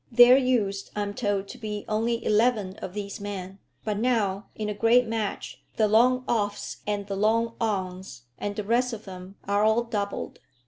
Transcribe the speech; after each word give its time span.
There 0.11 0.35
used, 0.35 0.89
I 0.95 1.03
am 1.03 1.13
told, 1.13 1.47
to 1.49 1.59
be 1.59 1.85
only 1.87 2.25
eleven 2.25 2.75
of 2.77 2.95
these 2.95 3.19
men; 3.19 3.59
but 3.85 3.99
now, 3.99 4.47
in 4.55 4.67
a 4.67 4.73
great 4.73 5.05
match, 5.07 5.61
the 5.75 5.87
long 5.87 6.23
offs, 6.27 6.77
and 6.87 7.05
the 7.05 7.15
long 7.15 7.53
ons, 7.61 8.23
and 8.39 8.55
the 8.55 8.63
rest 8.63 8.93
of 8.93 9.05
them, 9.05 9.35
are 9.43 9.63
all 9.63 9.83
doubled. 9.83 10.39